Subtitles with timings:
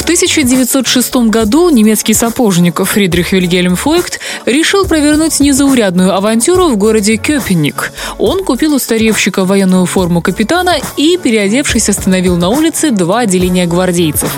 [0.00, 7.92] В 1906 году немецкий сапожник Фридрих Вильгельм Фойхт решил провернуть незаурядную авантюру в городе Кёпенник.
[8.18, 14.32] Он купил у старевщика военную форму капитана и, переодевшись, остановил на улице два отделения гвардейцев.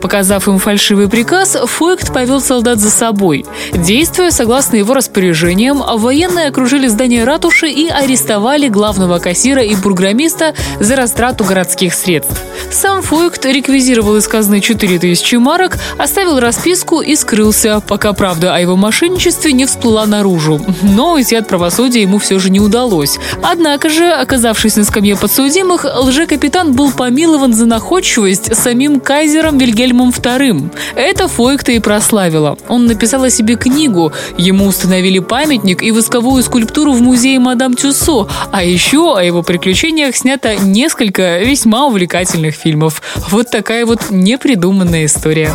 [0.00, 3.44] Показав им фальшивый приказ, Фойхт повел солдат за собой.
[3.74, 10.94] Действуя согласно его распоряжениям, военные окружили здание ратуши и арестовали главного кассира и бургромиста за
[10.94, 12.40] растрату городских средств.
[12.70, 18.76] Сам Фойхт реквизировал из казны 4000 марок, оставил расписку и скрылся, пока правда о его
[18.76, 20.60] мошенничестве не всплыла наружу.
[20.82, 23.18] Но уйти от правосудия ему все же не удалось.
[23.42, 30.70] Однако же, оказавшись на скамье подсудимых, лже-капитан был помилован за находчивость самим кайзером Вильгельмом II.
[30.94, 32.56] Это Фойхта и прославило.
[32.68, 38.28] Он написал о себе книгу, ему установили памятник и восковую скульптуру в музее Мадам Тюссо,
[38.52, 43.02] а еще о его приключениях снято несколько весьма увлекательных фильмов.
[43.30, 45.52] Вот такая вот непридуманная история.